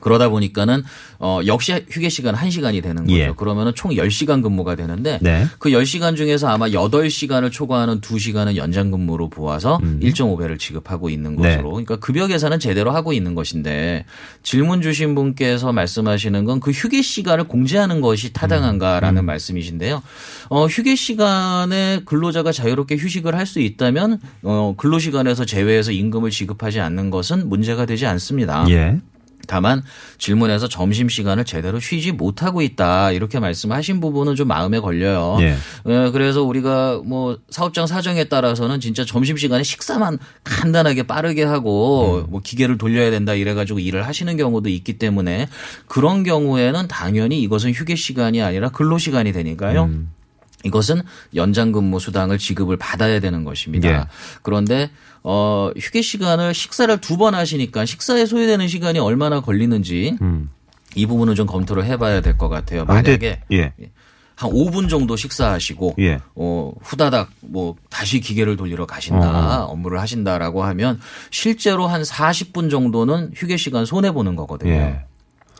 그러다 0.00 0.28
보니까는 0.28 0.82
어 1.18 1.40
역시 1.46 1.84
휴게 1.90 2.08
시간 2.08 2.34
1시간이 2.34 2.82
되는 2.82 3.04
거죠. 3.04 3.16
예. 3.18 3.32
그러면은 3.36 3.72
총 3.74 3.90
10시간 3.92 4.42
근무가 4.42 4.74
되는데 4.76 5.18
네. 5.20 5.46
그 5.58 5.70
10시간 5.70 6.16
중에서 6.16 6.48
아마 6.48 6.68
8시간을 6.68 7.50
초과하는 7.50 8.00
2시간은 8.00 8.56
연장 8.56 8.90
근무로 8.90 9.28
보아서 9.28 9.78
1.5배를 9.82 10.58
지급하고 10.58 11.10
있는 11.10 11.32
음. 11.32 11.42
네. 11.42 11.50
것으로 11.56 11.70
그러니까 11.70 11.96
급여 11.96 12.26
계산은 12.26 12.58
제대로 12.60 12.90
하고 12.92 13.12
있는 13.12 13.34
것인데 13.34 14.04
질문 14.42 14.82
주신 14.82 15.14
분께서 15.14 15.72
말씀하시는 15.72 16.44
건 16.44 16.58
그 16.60 16.70
휴게 16.72 17.02
시간을 17.02 17.44
공제하는 17.44 18.00
것이 18.00 18.28
음. 18.28 18.32
타당한가라는 18.32 19.24
말씀이신데요. 19.24 20.02
어 20.50 20.66
휴게 20.66 20.94
시간에 20.96 22.00
근로자가 22.04 22.52
자유롭게 22.52 22.96
휴식을 22.96 23.34
할 23.34 23.48
수 23.48 23.60
있다면 23.60 24.20
어 24.42 24.74
근로 24.76 24.98
시간에서 24.98 25.46
제외해서 25.46 25.90
임금을 25.90 26.30
지급하지 26.30 26.80
않는 26.80 27.08
것은 27.08 27.48
문제가 27.48 27.86
되지 27.86 28.04
않습니다. 28.04 28.66
예. 28.68 29.00
다만 29.48 29.82
질문에서 30.18 30.68
점심 30.68 31.08
시간을 31.08 31.44
제대로 31.44 31.80
쉬지 31.80 32.12
못하고 32.12 32.62
있다 32.62 33.10
이렇게 33.10 33.40
말씀하신 33.40 33.98
부분은 33.98 34.36
좀 34.36 34.46
마음에 34.46 34.78
걸려요. 34.78 35.38
예. 35.40 35.56
예, 35.88 36.10
그래서 36.12 36.42
우리가 36.44 37.00
뭐 37.04 37.38
사업장 37.50 37.88
사정에 37.88 38.24
따라서는 38.24 38.78
진짜 38.78 39.04
점심 39.04 39.36
시간에 39.36 39.64
식사만 39.64 40.18
간단하게 40.44 41.04
빠르게 41.04 41.42
하고 41.42 42.24
음. 42.26 42.30
뭐 42.30 42.40
기계를 42.40 42.78
돌려야 42.78 43.10
된다 43.10 43.34
이래가지고 43.34 43.80
일을 43.80 44.06
하시는 44.06 44.36
경우도 44.36 44.68
있기 44.68 44.98
때문에 44.98 45.48
그런 45.86 46.22
경우에는 46.22 46.86
당연히 46.86 47.40
이것은 47.42 47.72
휴게 47.72 47.96
시간이 47.96 48.42
아니라 48.42 48.68
근로 48.68 48.98
시간이 48.98 49.32
되니까요. 49.32 49.84
음. 49.84 50.12
이것은 50.64 51.02
연장 51.34 51.70
근무 51.72 52.00
수당을 52.00 52.38
지급을 52.38 52.76
받아야 52.76 53.20
되는 53.20 53.44
것입니다. 53.44 53.88
예. 53.88 54.04
그런데 54.42 54.90
어 55.22 55.70
휴게 55.76 56.02
시간을 56.02 56.54
식사를 56.54 56.96
두 57.00 57.16
번 57.16 57.34
하시니까 57.34 57.84
식사에 57.84 58.26
소요되는 58.26 58.66
시간이 58.68 58.98
얼마나 58.98 59.40
걸리는지 59.40 60.16
음. 60.22 60.50
이 60.94 61.06
부분은 61.06 61.34
좀 61.34 61.46
검토를 61.46 61.84
해봐야 61.84 62.20
될 62.20 62.36
것 62.38 62.48
같아요. 62.48 62.82
아, 62.82 62.84
근데- 62.86 63.10
만약에 63.12 63.40
예. 63.52 63.72
한 64.36 64.50
5분 64.52 64.88
정도 64.88 65.16
식사하시고 65.16 65.96
예. 65.98 66.20
어 66.36 66.72
후다닥 66.80 67.30
뭐 67.40 67.74
다시 67.90 68.20
기계를 68.20 68.56
돌리러 68.56 68.86
가신다 68.86 69.64
어. 69.64 69.66
업무를 69.66 70.00
하신다라고 70.00 70.62
하면 70.62 71.00
실제로 71.32 71.88
한 71.88 72.02
40분 72.02 72.70
정도는 72.70 73.32
휴게 73.34 73.56
시간 73.56 73.84
손해 73.84 74.12
보는 74.12 74.36
거거든요. 74.36 75.00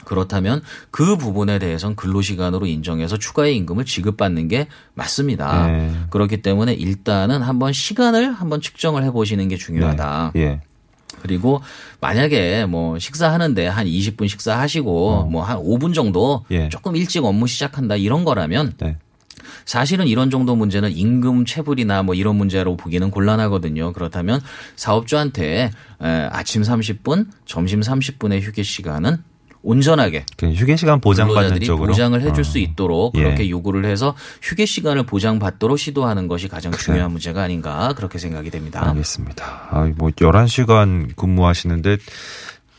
예. 0.08 0.14
그렇다면 0.14 0.62
그 0.90 1.16
부분에 1.16 1.58
대해서는 1.58 1.96
근로시간으로 1.96 2.66
인정해서 2.66 3.18
추가의 3.18 3.56
임금을 3.56 3.84
지급받는 3.84 4.48
게 4.48 4.68
맞습니다. 4.94 5.66
네. 5.66 5.92
그렇기 6.10 6.42
때문에 6.42 6.72
일단은 6.72 7.42
한번 7.42 7.72
시간을 7.72 8.32
한번 8.32 8.60
측정을 8.60 9.04
해보시는 9.04 9.48
게 9.48 9.56
중요하다. 9.56 10.32
예. 10.36 10.60
그리고 11.20 11.60
만약에 12.00 12.66
뭐 12.66 12.98
식사하는데 12.98 13.66
한 13.66 13.86
20분 13.86 14.28
식사하시고 14.28 15.26
뭐한 15.26 15.58
5분 15.58 15.94
정도 15.94 16.34
어. 16.34 16.44
예. 16.50 16.68
조금 16.68 16.96
일찍 16.96 17.24
업무 17.24 17.46
시작한다 17.46 17.96
이런 17.96 18.24
거라면 18.24 18.74
네. 18.78 18.96
사실은 19.64 20.06
이런 20.06 20.30
정도 20.30 20.56
문제는 20.56 20.96
임금 20.96 21.44
체불이나 21.44 22.02
뭐 22.02 22.14
이런 22.14 22.36
문제로 22.36 22.76
보기는 22.76 23.10
곤란하거든요. 23.10 23.92
그렇다면 23.92 24.40
사업주한테 24.76 25.70
에, 26.00 26.28
아침 26.30 26.62
30분, 26.62 27.26
점심 27.44 27.80
30분의 27.80 28.40
휴게 28.40 28.62
시간은 28.62 29.18
온전하게 29.62 30.24
그 30.36 30.50
휴게 30.50 30.76
시간 30.76 31.00
보장받는 31.00 31.60
쪽으로 31.62 31.88
보장을 31.88 32.20
해줄 32.20 32.40
어. 32.40 32.44
수 32.44 32.58
있도록 32.58 33.16
예. 33.16 33.22
그렇게 33.22 33.50
요구를 33.50 33.84
해서 33.84 34.14
휴게 34.42 34.66
시간을 34.66 35.04
보장받도록 35.04 35.78
시도하는 35.78 36.28
것이 36.28 36.48
가장 36.48 36.72
중요한 36.72 37.10
문제가 37.10 37.42
아닌가 37.42 37.92
그렇게 37.96 38.18
생각이 38.18 38.50
됩니다. 38.50 38.88
알겠습니다. 38.88 39.68
아, 39.70 39.90
뭐 39.96 40.10
11시간 40.10 41.14
근무하시는데 41.16 41.98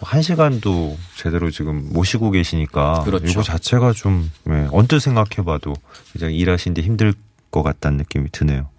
1시간도 0.02 0.96
제대로 1.16 1.52
지금 1.52 1.90
모시고 1.92 2.32
계시니까 2.32 3.04
그렇죠. 3.04 3.28
이거 3.28 3.44
자체가 3.44 3.94
좀 3.94 4.32
예, 4.50 4.68
언뜻 4.72 5.00
생각해 5.00 5.46
봐도 5.46 5.74
굉장히 6.14 6.38
일하시는데 6.38 6.82
힘들 6.82 7.14
것 7.52 7.64
같다는 7.64 7.98
느낌이 7.98 8.30
드네요. 8.32 8.70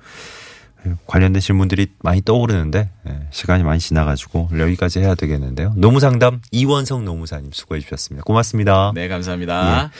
예, 0.86 0.94
관련된 1.06 1.40
질문들이 1.40 1.88
많이 2.02 2.22
떠오르는데 2.22 2.90
예, 3.08 3.20
시간이 3.30 3.62
많이 3.62 3.80
지나가지고 3.80 4.50
여기까지 4.58 5.00
해야 5.00 5.14
되겠는데요. 5.14 5.72
노무상담 5.76 6.40
이원성 6.50 7.04
노무사님 7.04 7.50
수고해 7.52 7.80
주셨습니다. 7.80 8.24
고맙습니다. 8.24 8.92
네, 8.94 9.08
감사합니다. 9.08 9.84
예. 9.84 9.90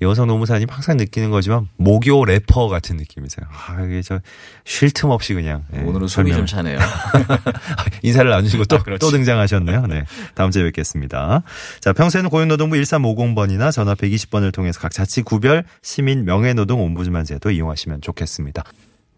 이원성 0.00 0.28
노무사님 0.28 0.68
항상 0.70 0.96
느끼는 0.96 1.30
거지만 1.30 1.66
모교 1.76 2.24
래퍼 2.24 2.68
같은 2.68 2.96
느낌이세요. 2.98 3.44
아, 3.50 3.82
이게 3.82 4.00
저 4.02 4.20
쉴 4.64 4.90
틈 4.92 5.10
없이 5.10 5.34
그냥 5.34 5.64
예, 5.74 5.80
오늘은 5.80 6.06
숨이 6.06 6.32
좀 6.32 6.46
차네요. 6.46 6.78
인사를 8.02 8.30
나누시고 8.30 8.66
또, 8.66 8.76
아. 8.76 8.82
또 9.00 9.10
등장하셨네요. 9.10 9.86
네. 9.86 10.04
다음 10.34 10.50
주에 10.50 10.62
뵙겠습니다. 10.64 11.42
자, 11.80 11.92
평소에는 11.92 12.30
고용노동부 12.30 12.76
1350번이나 12.76 13.72
전화 13.72 13.94
120번을 13.94 14.52
통해서 14.52 14.78
각 14.78 14.92
자치 14.92 15.22
구별 15.22 15.64
시민 15.82 16.24
명예노동 16.24 16.80
옴부즈만 16.80 17.24
제도 17.24 17.50
이용하시면 17.50 18.02
좋겠습니다. 18.02 18.62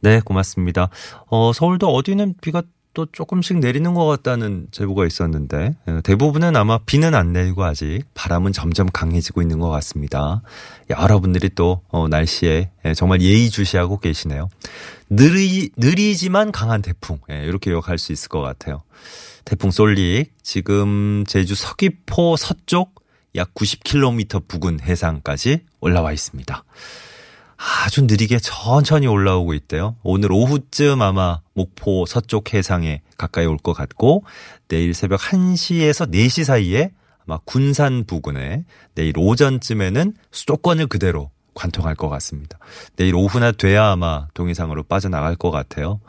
네, 0.01 0.21
고맙습니다. 0.21 0.89
어, 1.27 1.53
서울도 1.53 1.89
어디는 1.89 2.35
비가 2.41 2.63
또 2.93 3.07
조금씩 3.07 3.59
내리는 3.59 3.95
것 3.95 4.05
같다는 4.07 4.67
제보가 4.73 5.07
있었는데 5.07 5.77
예, 5.89 6.01
대부분은 6.03 6.57
아마 6.57 6.79
비는 6.79 7.15
안 7.15 7.33
내리고 7.33 7.63
아직 7.65 8.03
바람은 8.15 8.53
점점 8.53 8.89
강해지고 8.93 9.43
있는 9.43 9.61
것 9.61 9.69
같습니다. 9.71 10.43
여러분들이 10.89 11.51
또 11.55 11.83
어, 11.89 12.09
날씨에 12.09 12.71
예, 12.85 12.95
정말 12.95 13.21
예의주시하고 13.21 14.01
계시네요. 14.01 14.49
느리, 15.09 15.71
느리지만 15.77 16.51
강한 16.51 16.83
태풍 16.83 17.21
예, 17.31 17.45
이렇게 17.45 17.71
요약할 17.71 17.99
수 17.99 18.13
있을 18.13 18.29
것 18.29 18.41
같아요. 18.41 18.83
태풍 19.45 19.71
솔릭 19.71 20.33
지금 20.43 21.25
제주 21.29 21.55
서귀포 21.55 22.37
서쪽 22.37 22.97
약 23.37 23.55
90km 23.55 24.49
부근 24.49 24.81
해상까지 24.81 25.61
올라와 25.81 26.13
있습니다. 26.13 26.65
아주 27.63 28.03
느리게 28.03 28.39
천천히 28.39 29.07
올라오고 29.07 29.53
있대요. 29.55 29.97
오늘 30.03 30.33
오후쯤 30.33 31.03
아마 31.03 31.41
목포 31.53 32.07
서쪽 32.07 32.55
해상에 32.55 33.03
가까이 33.19 33.45
올 33.45 33.59
것 33.59 33.75
같고 33.75 34.25
내일 34.69 34.95
새벽 34.95 35.21
1시에서 35.21 36.11
4시 36.11 36.45
사이에 36.45 36.91
아마 37.27 37.39
군산 37.45 38.05
부근에 38.07 38.65
내일 38.95 39.13
오전쯤에는 39.19 40.15
수도권을 40.31 40.87
그대로 40.87 41.31
관통할 41.53 41.95
것 41.95 42.09
같습니다. 42.09 42.59
내일 42.97 43.15
오후나 43.15 43.53
돼야 43.53 43.91
아마 43.91 44.27
동해상으로 44.33 44.85
빠져나갈 44.85 45.37
것 45.37 45.51
같아요. 45.51 46.01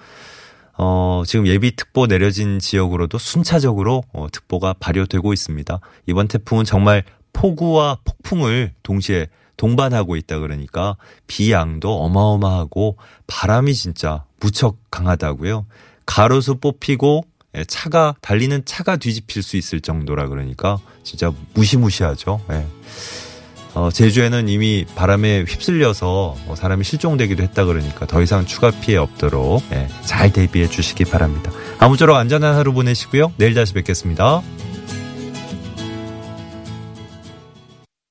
어, 0.77 1.23
지금 1.27 1.47
예비특보 1.47 2.07
내려진 2.07 2.59
지역으로도 2.59 3.17
순차적으로 3.17 4.03
어, 4.13 4.27
특보가 4.31 4.73
발효되고 4.79 5.33
있습니다. 5.33 5.79
이번 6.07 6.29
태풍은 6.29 6.63
정말 6.63 7.03
폭우와 7.33 7.97
폭풍을 8.05 8.71
동시에 8.83 9.27
동반하고 9.61 10.15
있다 10.15 10.39
그러니까 10.39 10.97
비 11.27 11.51
양도 11.51 12.01
어마어마하고 12.01 12.97
바람이 13.27 13.75
진짜 13.75 14.23
무척 14.39 14.77
강하다고요. 14.89 15.67
가로수 16.07 16.55
뽑히고 16.55 17.25
예, 17.55 17.63
차가 17.65 18.15
달리는 18.21 18.63
차가 18.65 18.97
뒤집힐 18.97 19.43
수 19.43 19.57
있을 19.57 19.79
정도라 19.81 20.29
그러니까 20.29 20.79
진짜 21.03 21.31
무시무시하죠. 21.53 22.41
예. 22.49 22.65
어, 23.75 23.91
제주에는 23.91 24.49
이미 24.49 24.83
바람에 24.95 25.45
휩쓸려서 25.47 26.37
어, 26.47 26.55
사람이 26.55 26.83
실종되기도 26.83 27.43
했다 27.43 27.65
그러니까 27.65 28.07
더 28.07 28.19
이상 28.23 28.47
추가 28.47 28.71
피해 28.71 28.97
없도록 28.97 29.61
예, 29.73 29.87
잘 30.03 30.33
대비해 30.33 30.67
주시기 30.67 31.05
바랍니다. 31.05 31.51
아무쪼록 31.77 32.15
안전한 32.15 32.55
하루 32.55 32.73
보내시고요. 32.73 33.33
내일 33.37 33.53
다시 33.53 33.73
뵙겠습니다. 33.73 34.41